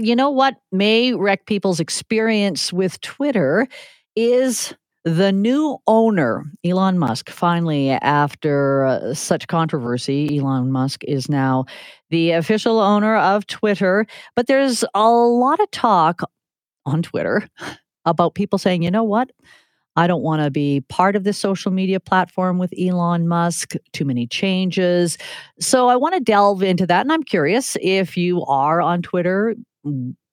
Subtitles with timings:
[0.00, 3.66] You know what may wreck people's experience with Twitter
[4.14, 4.72] is
[5.04, 7.30] the new owner, Elon Musk.
[7.30, 11.64] Finally, after uh, such controversy, Elon Musk is now
[12.10, 14.06] the official owner of Twitter.
[14.36, 16.22] But there's a lot of talk
[16.86, 17.48] on Twitter
[18.04, 19.32] about people saying, you know what?
[19.96, 24.04] I don't want to be part of this social media platform with Elon Musk, too
[24.04, 25.18] many changes.
[25.58, 27.00] So I want to delve into that.
[27.00, 29.56] And I'm curious if you are on Twitter,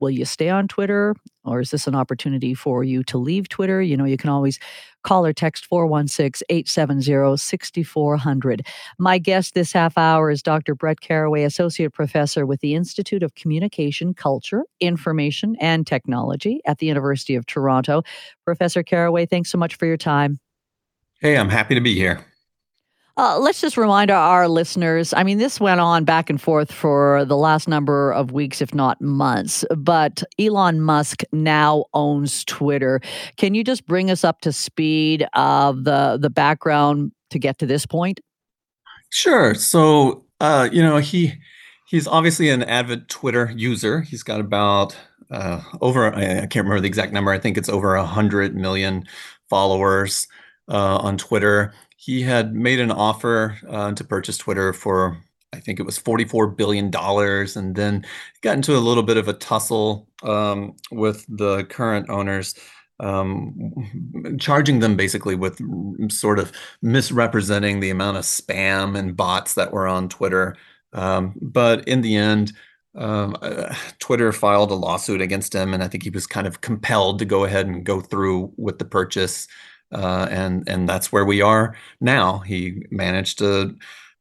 [0.00, 3.80] will you stay on Twitter or is this an opportunity for you to leave Twitter?
[3.80, 4.58] You know, you can always
[5.02, 8.66] call or text 416 870 6400.
[8.98, 10.74] My guest this half hour is Dr.
[10.74, 16.86] Brett Caraway, Associate Professor with the Institute of Communication, Culture, Information, and Technology at the
[16.86, 18.02] University of Toronto.
[18.44, 20.38] Professor Caraway, thanks so much for your time.
[21.20, 22.24] Hey, I'm happy to be here.
[23.18, 25.14] Uh, let's just remind our, listeners.
[25.14, 28.74] I mean, this went on back and forth for the last number of weeks, if
[28.74, 29.64] not months.
[29.74, 33.00] But Elon Musk now owns Twitter.
[33.38, 37.66] Can you just bring us up to speed of the the background to get to
[37.66, 38.20] this point?
[39.10, 39.54] Sure.
[39.54, 41.32] So, uh, you know, he
[41.86, 44.02] he's obviously an avid Twitter user.
[44.02, 44.94] He's got about
[45.30, 47.32] uh, over I, can't remember the exact number.
[47.32, 49.06] I think it's over a hundred million
[49.48, 50.28] followers
[50.68, 55.18] uh, on Twitter he had made an offer uh, to purchase Twitter for
[55.52, 58.04] I think it was $44 billion, and then
[58.42, 62.54] got into a little bit of a tussle um, with the current owners,
[63.00, 65.58] um, charging them basically with
[66.12, 66.52] sort of
[66.82, 70.56] misrepresenting the amount of spam and bots that were on Twitter.
[70.92, 72.52] Um, but in the end,
[72.94, 76.60] um, uh, Twitter filed a lawsuit against him, and I think he was kind of
[76.60, 79.48] compelled to go ahead and go through with the purchase
[79.92, 82.38] uh, and and that's where we are now.
[82.40, 83.76] He managed to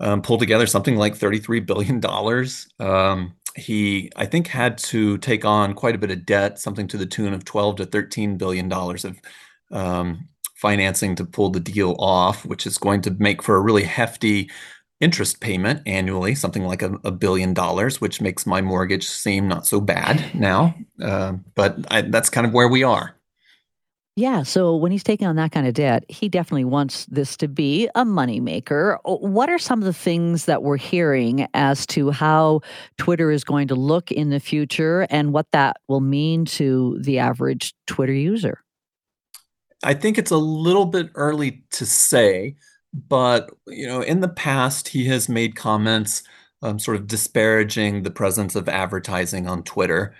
[0.00, 2.68] um, pull together something like thirty-three billion dollars.
[2.80, 6.98] Um, he, I think, had to take on quite a bit of debt, something to
[6.98, 9.18] the tune of twelve to thirteen billion dollars of
[9.70, 13.84] um, financing to pull the deal off, which is going to make for a really
[13.84, 14.50] hefty
[15.00, 19.66] interest payment annually, something like a, a billion dollars, which makes my mortgage seem not
[19.66, 20.74] so bad now.
[21.02, 23.15] Uh, but I, that's kind of where we are.
[24.16, 24.44] Yeah.
[24.44, 27.86] So when he's taking on that kind of debt, he definitely wants this to be
[27.94, 28.96] a moneymaker.
[29.04, 32.62] What are some of the things that we're hearing as to how
[32.96, 37.18] Twitter is going to look in the future and what that will mean to the
[37.18, 38.62] average Twitter user?
[39.82, 42.56] I think it's a little bit early to say,
[42.94, 46.22] but you know, in the past, he has made comments
[46.62, 50.14] um, sort of disparaging the presence of advertising on Twitter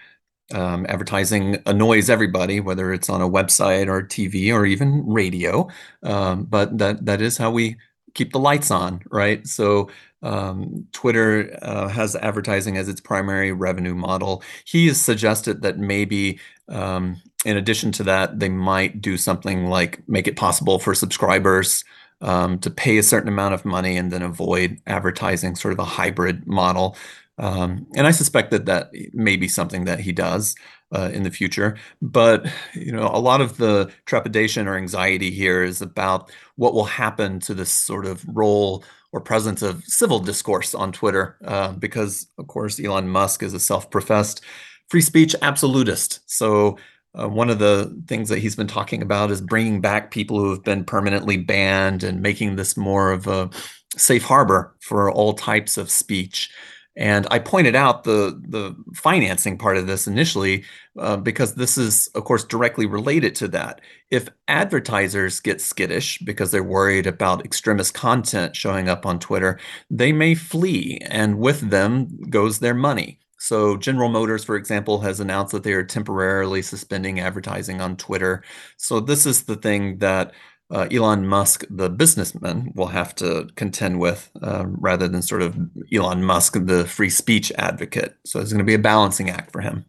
[0.55, 5.69] um, advertising annoys everybody, whether it's on a website or TV or even radio.
[6.03, 7.77] Um, but that that is how we
[8.15, 9.47] keep the lights on, right?
[9.47, 9.91] So
[10.23, 14.43] um, Twitter uh, has advertising as its primary revenue model.
[14.65, 20.03] He has suggested that maybe, um, in addition to that, they might do something like
[20.09, 21.85] make it possible for subscribers
[22.23, 25.85] um, to pay a certain amount of money and then avoid advertising, sort of a
[25.85, 26.97] hybrid model.
[27.39, 30.55] Um, and I suspect that that may be something that he does
[30.95, 31.77] uh, in the future.
[32.01, 36.85] But you know, a lot of the trepidation or anxiety here is about what will
[36.85, 42.27] happen to this sort of role or presence of civil discourse on Twitter, uh, because
[42.39, 44.41] of course Elon Musk is a self-professed
[44.89, 46.21] free speech absolutist.
[46.27, 46.79] So.
[47.19, 50.51] Uh, one of the things that he's been talking about is bringing back people who
[50.51, 53.49] have been permanently banned and making this more of a
[53.97, 56.51] safe harbor for all types of speech.
[56.97, 60.65] And I pointed out the the financing part of this initially
[60.99, 63.81] uh, because this is, of course, directly related to that.
[64.11, 69.59] If advertisers get skittish because they're worried about extremist content showing up on Twitter,
[69.91, 73.21] they may flee, and with them goes their money.
[73.39, 78.43] So, General Motors, for example, has announced that they are temporarily suspending advertising on Twitter.
[78.79, 80.33] So, this is the thing that
[80.71, 85.56] uh, Elon Musk, the businessman, will have to contend with uh, rather than sort of
[85.93, 88.16] Elon Musk, the free speech advocate.
[88.25, 89.84] So it's going to be a balancing act for him.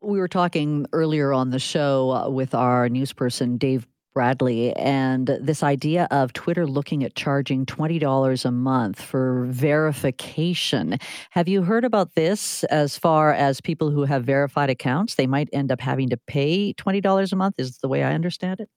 [0.00, 5.26] We were talking earlier on the show uh, with our news person, Dave Bradley, and
[5.40, 10.98] this idea of Twitter looking at charging $20 a month for verification.
[11.30, 15.14] Have you heard about this as far as people who have verified accounts?
[15.16, 18.60] They might end up having to pay $20 a month, is the way I understand
[18.60, 18.68] it?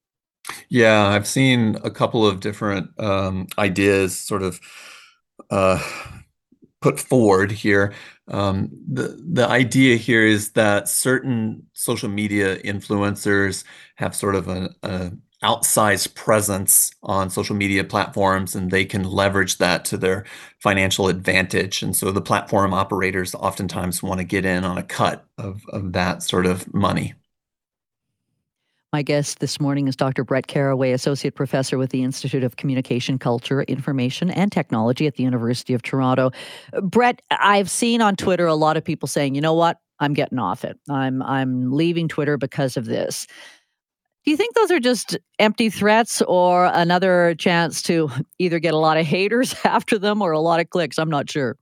[0.69, 4.59] Yeah, I've seen a couple of different um, ideas sort of
[5.49, 5.81] uh,
[6.81, 7.93] put forward here.
[8.29, 13.63] Um, the the idea here is that certain social media influencers
[13.95, 19.83] have sort of an outsized presence on social media platforms and they can leverage that
[19.85, 20.25] to their
[20.61, 21.83] financial advantage.
[21.83, 25.91] And so the platform operators oftentimes want to get in on a cut of, of
[25.93, 27.13] that sort of money.
[28.93, 30.23] My guest this morning is Dr.
[30.23, 35.23] Brett Caraway, Associate Professor with the Institute of Communication, Culture, Information, and Technology at the
[35.23, 36.29] University of Toronto.
[36.79, 39.79] Brett, I've seen on Twitter a lot of people saying, you know what?
[39.99, 40.77] I'm getting off it.
[40.91, 43.25] I'm I'm leaving Twitter because of this.
[44.25, 48.77] Do you think those are just empty threats or another chance to either get a
[48.77, 50.99] lot of haters after them or a lot of clicks?
[50.99, 51.57] I'm not sure.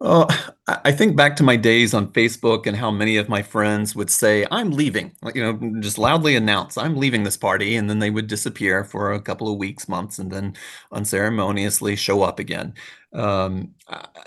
[0.00, 0.28] Well,
[0.68, 4.10] I think back to my days on Facebook and how many of my friends would
[4.10, 7.76] say, I'm leaving, you know, just loudly announce, I'm leaving this party.
[7.76, 10.54] And then they would disappear for a couple of weeks, months, and then
[10.92, 12.74] unceremoniously show up again.
[13.12, 13.74] Um,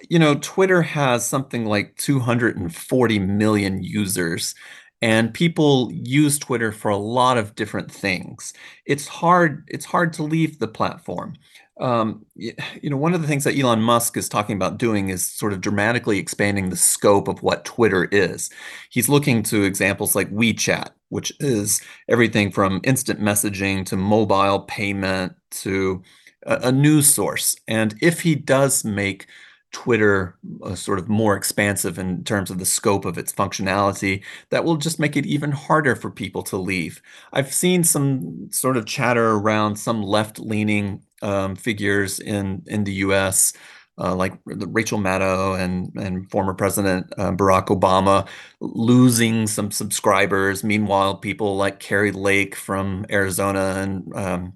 [0.09, 4.55] you know, Twitter has something like 240 million users
[5.03, 8.53] and people use Twitter for a lot of different things.
[8.85, 11.35] It's hard it's hard to leave the platform.
[11.81, 15.25] Um, you, know, one of the things that Elon Musk is talking about doing is
[15.25, 18.51] sort of dramatically expanding the scope of what Twitter is.
[18.91, 25.33] He's looking to examples like WeChat, which is everything from instant messaging to mobile payment
[25.51, 26.03] to
[26.45, 27.55] a, a news source.
[27.67, 29.25] And if he does make
[29.71, 34.63] Twitter uh, sort of more expansive in terms of the scope of its functionality, that
[34.65, 37.01] will just make it even harder for people to leave.
[37.33, 42.93] I've seen some sort of chatter around some left leaning um, figures in, in the
[42.93, 43.53] US.
[43.97, 48.27] Uh, like Rachel Maddow and and former President uh, Barack Obama
[48.59, 50.63] losing some subscribers.
[50.63, 54.53] Meanwhile, people like Kari Lake from Arizona and um,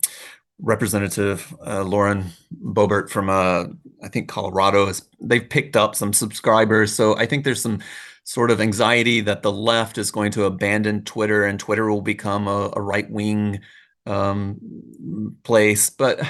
[0.59, 2.31] Representative uh, Lauren
[2.63, 3.65] Boebert from uh,
[4.01, 6.95] I think Colorado is they've picked up some subscribers.
[6.95, 7.81] So I think there's some
[8.23, 12.47] sort of anxiety that the left is going to abandon Twitter and Twitter will become
[12.47, 13.59] a, a right wing
[14.05, 15.89] um, place.
[15.89, 16.21] But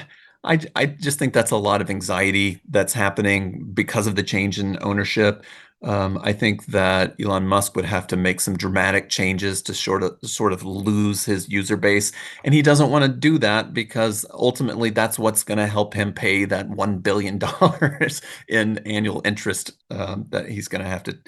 [0.45, 4.59] I, I just think that's a lot of anxiety that's happening because of the change
[4.59, 5.43] in ownership.
[5.83, 10.03] Um, I think that Elon Musk would have to make some dramatic changes to sort
[10.03, 12.11] of sort of lose his user base,
[12.43, 16.13] and he doesn't want to do that because ultimately that's what's going to help him
[16.13, 21.19] pay that one billion dollars in annual interest um, that he's going to have to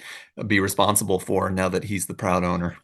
[0.48, 2.78] be responsible for now that he's the proud owner.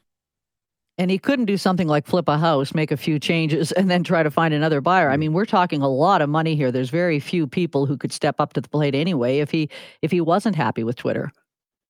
[0.98, 4.04] And he couldn't do something like flip a house, make a few changes, and then
[4.04, 5.10] try to find another buyer.
[5.10, 6.72] I mean, we're talking a lot of money here.
[6.72, 9.69] There's very few people who could step up to the plate anyway if he
[10.04, 11.31] if he wasn't happy with Twitter.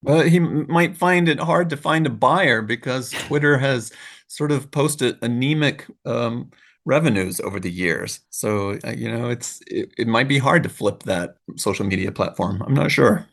[0.04, 3.92] Well, he might find it hard to find a buyer because Twitter has
[4.28, 6.52] sort of posted anemic um,
[6.86, 8.20] revenues over the years.
[8.30, 12.12] So, uh, you know, it's it, it might be hard to flip that social media
[12.12, 12.62] platform.
[12.66, 13.28] I'm not sure.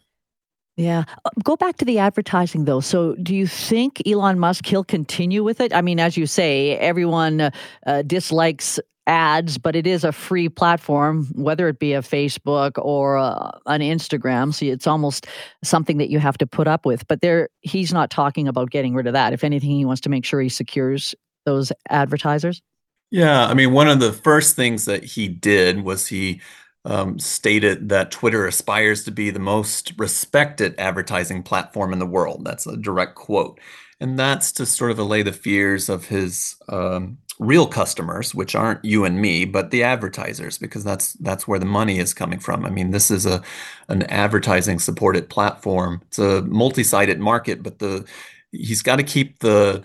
[0.81, 1.05] Yeah.
[1.27, 2.81] Uh, go back to the advertising though.
[2.81, 5.75] So, do you think Elon Musk he'll continue with it?
[5.75, 7.51] I mean, as you say, everyone uh,
[7.87, 13.19] uh, dislikes ads, but it is a free platform, whether it be a Facebook or
[13.19, 14.55] uh, an Instagram.
[14.55, 15.27] So it's almost
[15.63, 17.07] something that you have to put up with.
[17.09, 19.35] But there, he's not talking about getting rid of that.
[19.35, 22.63] If anything, he wants to make sure he secures those advertisers.
[23.11, 26.41] Yeah, I mean, one of the first things that he did was he
[26.85, 32.45] um, stated that Twitter aspires to be the most respected advertising platform in the world.
[32.45, 33.61] That's a direct quote.
[34.01, 38.85] And that's to sort of allay the fears of his um, real customers, which aren't
[38.85, 42.65] you and me, but the advertisers, because that's that's where the money is coming from.
[42.65, 43.43] I mean, this is a
[43.89, 46.01] an advertising supported platform.
[46.09, 48.07] It's a multi-sided market, but the
[48.53, 49.83] he's got to keep the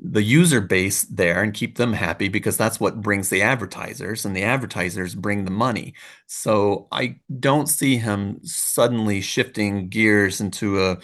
[0.00, 4.36] the user base there and keep them happy because that's what brings the advertisers and
[4.36, 5.94] the advertisers bring the money.
[6.26, 10.98] So I don't see him suddenly shifting gears into a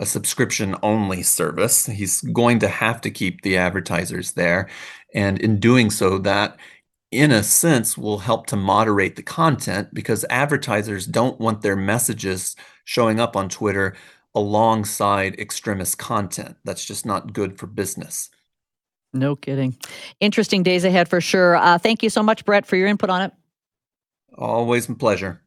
[0.00, 1.84] a subscription only service.
[1.86, 4.68] He's going to have to keep the advertisers there.
[5.14, 6.56] And in doing so, that
[7.10, 12.56] in a sense will help to moderate the content because advertisers don't want their messages
[12.84, 13.94] showing up on Twitter
[14.34, 16.56] alongside extremist content.
[16.64, 18.30] That's just not good for business.
[19.12, 19.76] No kidding.
[20.20, 21.56] Interesting days ahead for sure.
[21.56, 23.32] Uh, thank you so much, Brett, for your input on it.
[24.36, 25.40] Always a pleasure.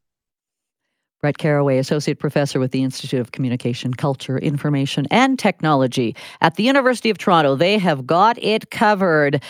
[1.24, 6.64] Brett Caraway, Associate Professor with the Institute of Communication, Culture, Information, and Technology at the
[6.64, 7.56] University of Toronto.
[7.56, 9.42] They have got it covered.